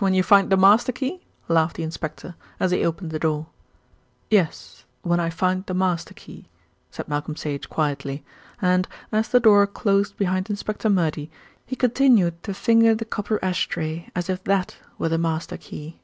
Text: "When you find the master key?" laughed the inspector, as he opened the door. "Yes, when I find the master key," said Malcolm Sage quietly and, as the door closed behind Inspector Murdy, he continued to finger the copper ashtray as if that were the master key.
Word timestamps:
"When 0.00 0.12
you 0.12 0.24
find 0.24 0.50
the 0.50 0.56
master 0.56 0.90
key?" 0.90 1.20
laughed 1.46 1.76
the 1.76 1.84
inspector, 1.84 2.34
as 2.58 2.72
he 2.72 2.84
opened 2.84 3.12
the 3.12 3.20
door. 3.20 3.46
"Yes, 4.28 4.84
when 5.02 5.20
I 5.20 5.30
find 5.30 5.64
the 5.64 5.72
master 5.72 6.14
key," 6.14 6.48
said 6.90 7.06
Malcolm 7.06 7.36
Sage 7.36 7.68
quietly 7.68 8.24
and, 8.60 8.88
as 9.12 9.28
the 9.28 9.38
door 9.38 9.68
closed 9.68 10.16
behind 10.16 10.50
Inspector 10.50 10.90
Murdy, 10.90 11.30
he 11.64 11.76
continued 11.76 12.42
to 12.42 12.54
finger 12.54 12.92
the 12.96 13.04
copper 13.04 13.38
ashtray 13.40 14.10
as 14.16 14.28
if 14.28 14.42
that 14.42 14.78
were 14.98 15.10
the 15.10 15.16
master 15.16 15.56
key. 15.56 16.00